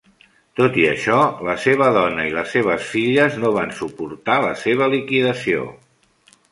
Tot 0.59 0.79
i 0.83 0.85
això, 0.91 1.17
la 1.49 1.55
seva 1.67 1.89
dona 1.99 2.25
i 2.31 2.33
les 2.37 2.57
seves 2.57 2.89
filles 2.95 3.39
no 3.45 3.53
van 3.61 3.77
suportar 3.83 4.43
la 4.49 4.53
seva 4.67 4.93
liquidació. 4.99 5.71